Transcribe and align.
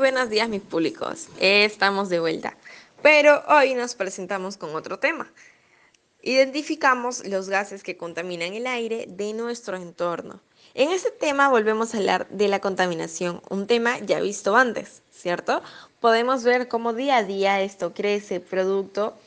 buenos 0.00 0.30
días 0.30 0.48
mis 0.48 0.62
públicos. 0.62 1.28
Estamos 1.38 2.08
de 2.08 2.20
vuelta. 2.20 2.56
Pero 3.02 3.42
hoy 3.48 3.74
nos 3.74 3.94
presentamos 3.94 4.56
con 4.56 4.74
otro 4.74 4.98
tema. 4.98 5.30
Identificamos 6.22 7.26
los 7.26 7.50
gases 7.50 7.82
que 7.82 7.98
contaminan 7.98 8.54
el 8.54 8.66
aire 8.66 9.04
de 9.10 9.34
nuestro 9.34 9.76
entorno. 9.76 10.40
En 10.72 10.88
este 10.90 11.10
tema 11.10 11.50
volvemos 11.50 11.92
a 11.92 11.98
hablar 11.98 12.26
de 12.30 12.48
la 12.48 12.60
contaminación, 12.60 13.42
un 13.50 13.66
tema 13.66 13.98
ya 13.98 14.20
visto 14.20 14.56
antes, 14.56 15.02
¿cierto? 15.12 15.62
Podemos 16.00 16.44
ver 16.44 16.68
cómo 16.68 16.94
día 16.94 17.18
a 17.18 17.24
día 17.24 17.60
esto 17.60 17.92
crece 17.92 18.40
producto 18.40 19.18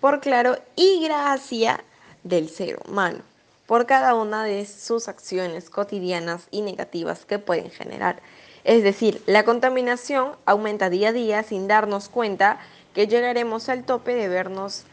por 0.00 0.20
claro 0.20 0.56
y 0.76 1.04
gracia 1.04 1.84
del 2.22 2.48
ser 2.48 2.80
humano, 2.88 3.20
por 3.66 3.84
cada 3.84 4.14
una 4.14 4.44
de 4.44 4.64
sus 4.64 5.08
acciones 5.08 5.68
cotidianas 5.68 6.48
y 6.50 6.62
negativas 6.62 7.26
que 7.26 7.38
pueden 7.38 7.70
generar. 7.70 8.22
Es 8.64 8.84
decir, 8.84 9.22
la 9.26 9.44
contaminación 9.44 10.36
aumenta 10.46 10.88
día 10.88 11.08
a 11.08 11.12
día 11.12 11.42
sin 11.42 11.66
darnos 11.66 12.08
cuenta 12.08 12.60
que 12.94 13.08
llegaremos 13.08 13.68
al 13.68 13.84
tope 13.84 14.14
de 14.14 14.28
vernos 14.28 14.84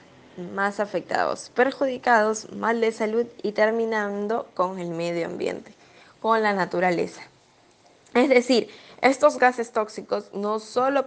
más 0.56 0.80
afectados, 0.80 1.52
perjudicados, 1.54 2.52
mal 2.54 2.82
de 2.82 2.92
salud 2.92 3.28
y 3.44 3.52
terminando 3.52 4.48
con 4.56 4.80
el 4.80 4.90
medio 4.90 5.28
ambiente, 5.28 5.74
con 6.20 6.42
la 6.42 6.54
naturaleza. 6.54 7.22
Es 8.16 8.30
decir, 8.30 8.70
estos 9.02 9.38
gases 9.38 9.72
tóxicos 9.72 10.34
no 10.34 10.60
solo, 10.60 11.06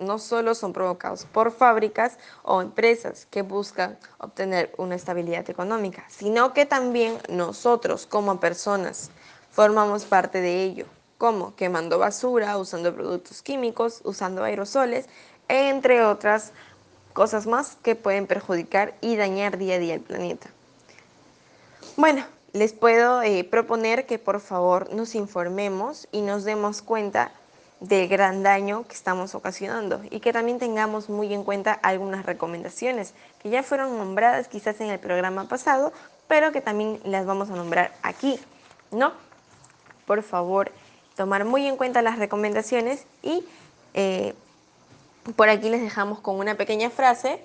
no 0.00 0.18
solo 0.18 0.54
son 0.54 0.72
provocados 0.72 1.26
por 1.26 1.52
fábricas 1.52 2.16
o 2.42 2.62
empresas 2.62 3.26
que 3.30 3.42
buscan 3.42 3.98
obtener 4.18 4.72
una 4.78 4.94
estabilidad 4.94 5.48
económica, 5.50 6.06
sino 6.08 6.54
que 6.54 6.64
también 6.64 7.18
nosotros 7.28 8.06
como 8.06 8.40
personas 8.40 9.10
formamos 9.50 10.04
parte 10.04 10.40
de 10.40 10.62
ello 10.62 10.86
como 11.18 11.54
quemando 11.56 11.98
basura, 11.98 12.56
usando 12.56 12.94
productos 12.94 13.42
químicos, 13.42 14.00
usando 14.04 14.44
aerosoles, 14.44 15.06
entre 15.48 16.04
otras 16.04 16.52
cosas 17.12 17.46
más 17.46 17.76
que 17.82 17.96
pueden 17.96 18.26
perjudicar 18.26 18.94
y 19.00 19.16
dañar 19.16 19.58
día 19.58 19.74
a 19.74 19.78
día 19.78 19.94
el 19.94 20.00
planeta. 20.00 20.48
Bueno, 21.96 22.24
les 22.52 22.72
puedo 22.72 23.22
eh, 23.22 23.42
proponer 23.42 24.06
que 24.06 24.18
por 24.18 24.40
favor 24.40 24.94
nos 24.94 25.16
informemos 25.16 26.06
y 26.12 26.22
nos 26.22 26.44
demos 26.44 26.80
cuenta 26.80 27.32
del 27.80 28.08
gran 28.08 28.42
daño 28.42 28.86
que 28.86 28.94
estamos 28.94 29.34
ocasionando 29.34 30.00
y 30.10 30.20
que 30.20 30.32
también 30.32 30.58
tengamos 30.58 31.08
muy 31.08 31.32
en 31.32 31.44
cuenta 31.44 31.72
algunas 31.72 32.24
recomendaciones 32.26 33.14
que 33.42 33.50
ya 33.50 33.62
fueron 33.62 33.96
nombradas 33.98 34.48
quizás 34.48 34.80
en 34.80 34.90
el 34.90 34.98
programa 34.98 35.48
pasado, 35.48 35.92
pero 36.26 36.52
que 36.52 36.60
también 36.60 37.00
las 37.04 37.26
vamos 37.26 37.50
a 37.50 37.54
nombrar 37.54 37.92
aquí, 38.02 38.38
¿no? 38.90 39.12
Por 40.06 40.22
favor, 40.22 40.72
tomar 41.18 41.44
muy 41.44 41.66
en 41.66 41.76
cuenta 41.76 42.00
las 42.00 42.16
recomendaciones 42.16 43.04
y 43.24 43.44
eh, 43.94 44.34
por 45.34 45.48
aquí 45.48 45.68
les 45.68 45.82
dejamos 45.82 46.20
con 46.20 46.38
una 46.38 46.54
pequeña 46.54 46.90
frase 46.90 47.40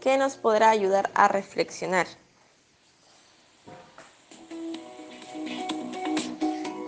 que 0.00 0.18
nos 0.18 0.36
podrá 0.36 0.68
ayudar 0.70 1.10
a 1.14 1.28
reflexionar. 1.28 2.08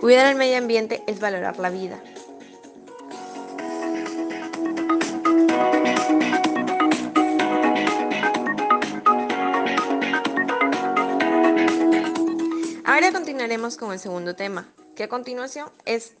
Cuidar 0.01 0.27
el 0.27 0.35
medio 0.35 0.57
ambiente 0.57 1.01
es 1.07 1.21
valorar 1.21 1.59
la 1.59 1.69
vida. 1.69 1.97
Ahora 12.83 13.13
continuaremos 13.13 13.77
con 13.77 13.93
el 13.93 13.99
segundo 13.99 14.35
tema, 14.35 14.67
que 14.97 15.03
a 15.03 15.09
continuación 15.09 15.69
es 15.85 16.13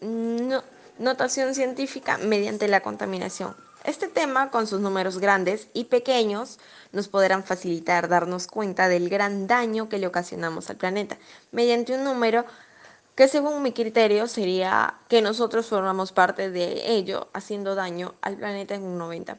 notación 0.99 1.55
científica 1.55 2.19
mediante 2.19 2.67
la 2.67 2.81
contaminación. 2.81 3.55
Este 3.83 4.07
tema, 4.07 4.51
con 4.51 4.67
sus 4.67 4.79
números 4.79 5.17
grandes 5.17 5.67
y 5.73 5.85
pequeños, 5.85 6.59
nos 6.91 7.07
podrán 7.07 7.43
facilitar 7.43 8.07
darnos 8.07 8.45
cuenta 8.45 8.87
del 8.87 9.09
gran 9.09 9.47
daño 9.47 9.89
que 9.89 9.97
le 9.97 10.05
ocasionamos 10.05 10.69
al 10.69 10.75
planeta, 10.75 11.17
mediante 11.51 11.95
un 11.95 12.03
número 12.03 12.45
que 13.15 13.27
según 13.27 13.63
mi 13.63 13.71
criterio 13.71 14.27
sería 14.27 14.93
que 15.07 15.23
nosotros 15.23 15.65
formamos 15.65 16.11
parte 16.11 16.51
de 16.51 16.91
ello, 16.91 17.29
haciendo 17.33 17.73
daño 17.73 18.13
al 18.21 18.35
planeta 18.37 18.75
en 18.75 18.83
un 18.83 18.99
90%. 18.99 19.37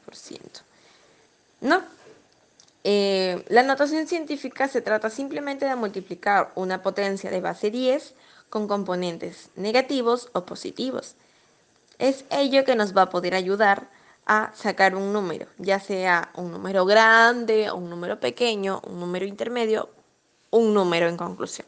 ¿No? 1.60 1.82
Eh, 2.82 3.44
la 3.48 3.62
notación 3.62 4.08
científica 4.08 4.66
se 4.66 4.80
trata 4.80 5.10
simplemente 5.10 5.66
de 5.66 5.76
multiplicar 5.76 6.50
una 6.56 6.82
potencia 6.82 7.30
de 7.30 7.40
base 7.40 7.70
10 7.70 8.14
con 8.50 8.68
componentes 8.68 9.50
negativos 9.56 10.28
o 10.32 10.44
positivos. 10.44 11.14
Es 11.98 12.24
ello 12.30 12.64
que 12.64 12.76
nos 12.76 12.96
va 12.96 13.02
a 13.02 13.10
poder 13.10 13.34
ayudar 13.34 13.88
a 14.26 14.52
sacar 14.54 14.94
un 14.94 15.12
número, 15.12 15.46
ya 15.56 15.80
sea 15.80 16.30
un 16.34 16.52
número 16.52 16.84
grande, 16.84 17.72
un 17.72 17.88
número 17.88 18.20
pequeño, 18.20 18.82
un 18.86 19.00
número 19.00 19.24
intermedio, 19.24 19.88
un 20.50 20.74
número 20.74 21.08
en 21.08 21.16
conclusión. 21.16 21.66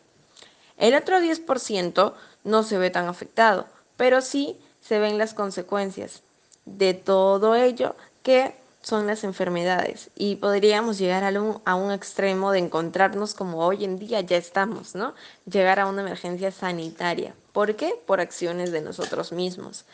El 0.76 0.94
otro 0.94 1.18
10% 1.18 2.14
no 2.44 2.62
se 2.62 2.78
ve 2.78 2.90
tan 2.90 3.08
afectado, 3.08 3.66
pero 3.96 4.20
sí 4.20 4.58
se 4.80 4.98
ven 4.98 5.18
las 5.18 5.34
consecuencias 5.34 6.22
de 6.64 6.94
todo 6.94 7.54
ello 7.54 7.96
que 8.22 8.59
son 8.82 9.06
las 9.06 9.24
enfermedades 9.24 10.10
y 10.16 10.36
podríamos 10.36 10.98
llegar 10.98 11.24
a 11.24 11.40
un, 11.40 11.60
a 11.64 11.74
un, 11.74 11.92
extremo 11.92 12.50
de 12.50 12.60
encontrarnos 12.60 13.34
como 13.34 13.64
hoy 13.64 13.84
en 13.84 13.98
día 13.98 14.20
ya 14.22 14.36
estamos, 14.36 14.94
¿no? 14.94 15.14
Llegar 15.44 15.80
a 15.80 15.86
una 15.86 16.00
emergencia 16.02 16.50
sanitaria. 16.50 17.34
¿Por 17.52 17.76
qué? 17.76 17.94
Por 18.06 18.20
acciones 18.20 18.72
de 18.72 18.80
nosotros 18.80 19.32
mismos, 19.32 19.84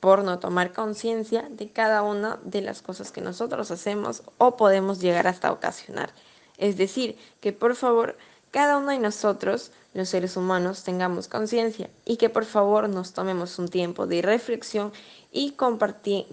por 0.00 0.22
no 0.22 0.38
tomar 0.38 0.72
conciencia 0.72 1.48
de 1.50 1.70
cada 1.70 2.02
una 2.02 2.38
de 2.44 2.60
las 2.60 2.80
cosas 2.82 3.10
que 3.10 3.20
nosotros 3.20 3.70
hacemos 3.70 4.22
o 4.38 4.56
podemos 4.56 5.00
llegar 5.00 5.26
hasta 5.26 5.50
ocasionar. 5.50 6.10
Es 6.58 6.76
decir, 6.76 7.16
que 7.40 7.52
por 7.52 7.74
favor 7.74 8.16
cada 8.50 8.78
uno 8.78 8.92
de 8.92 8.98
nosotros, 8.98 9.72
los 9.92 10.08
seres 10.08 10.36
humanos, 10.36 10.82
tengamos 10.82 11.28
conciencia 11.28 11.90
y 12.04 12.16
que 12.16 12.30
por 12.30 12.46
favor 12.46 12.88
nos 12.88 13.12
tomemos 13.12 13.58
un 13.58 13.68
tiempo 13.68 14.06
de 14.06 14.22
reflexión 14.22 14.92
y 15.30 15.52
compartir 15.52 16.26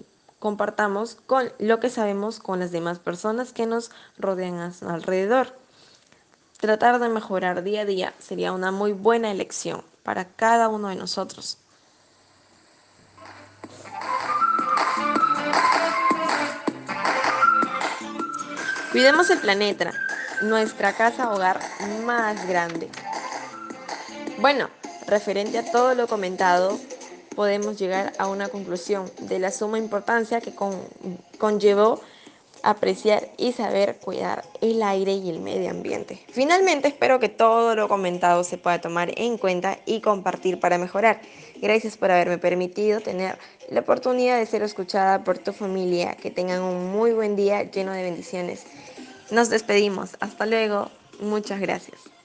compartamos 0.46 1.16
con 1.26 1.52
lo 1.58 1.80
que 1.80 1.90
sabemos 1.90 2.38
con 2.38 2.60
las 2.60 2.70
demás 2.70 3.00
personas 3.00 3.52
que 3.52 3.66
nos 3.66 3.90
rodean 4.16 4.60
a 4.60 4.72
su 4.72 4.88
alrededor. 4.88 5.58
Tratar 6.60 7.00
de 7.00 7.08
mejorar 7.08 7.64
día 7.64 7.80
a 7.80 7.84
día 7.84 8.14
sería 8.20 8.52
una 8.52 8.70
muy 8.70 8.92
buena 8.92 9.32
elección 9.32 9.82
para 10.04 10.24
cada 10.24 10.68
uno 10.68 10.86
de 10.86 10.94
nosotros. 10.94 11.58
Cuidemos 18.92 19.28
el 19.30 19.40
planeta, 19.40 19.92
nuestra 20.42 20.92
casa 20.92 21.32
hogar 21.32 21.58
más 22.04 22.46
grande. 22.46 22.88
Bueno, 24.38 24.70
referente 25.08 25.58
a 25.58 25.72
todo 25.72 25.96
lo 25.96 26.06
comentado, 26.06 26.78
podemos 27.36 27.78
llegar 27.78 28.12
a 28.18 28.26
una 28.26 28.48
conclusión 28.48 29.08
de 29.20 29.38
la 29.38 29.52
suma 29.52 29.78
importancia 29.78 30.40
que 30.40 30.52
conllevó 31.38 32.00
apreciar 32.62 33.28
y 33.36 33.52
saber 33.52 33.96
cuidar 33.96 34.44
el 34.60 34.82
aire 34.82 35.12
y 35.12 35.30
el 35.30 35.38
medio 35.38 35.70
ambiente. 35.70 36.18
Finalmente, 36.30 36.88
espero 36.88 37.20
que 37.20 37.28
todo 37.28 37.76
lo 37.76 37.88
comentado 37.88 38.42
se 38.42 38.58
pueda 38.58 38.80
tomar 38.80 39.12
en 39.16 39.38
cuenta 39.38 39.78
y 39.86 40.00
compartir 40.00 40.58
para 40.58 40.78
mejorar. 40.78 41.20
Gracias 41.62 41.96
por 41.96 42.10
haberme 42.10 42.38
permitido 42.38 43.00
tener 43.00 43.38
la 43.70 43.80
oportunidad 43.80 44.38
de 44.38 44.46
ser 44.46 44.62
escuchada 44.62 45.22
por 45.22 45.38
tu 45.38 45.52
familia. 45.52 46.16
Que 46.16 46.30
tengan 46.30 46.62
un 46.62 46.90
muy 46.90 47.12
buen 47.12 47.36
día 47.36 47.62
lleno 47.70 47.92
de 47.92 48.02
bendiciones. 48.02 48.64
Nos 49.30 49.48
despedimos. 49.48 50.16
Hasta 50.20 50.46
luego. 50.46 50.90
Muchas 51.20 51.60
gracias. 51.60 52.15